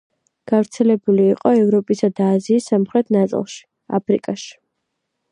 [0.51, 3.59] გავრცელებული იყო ევროპისა და აზიის სამხრეთ ნაწილში,
[3.99, 4.49] აფრიკაში.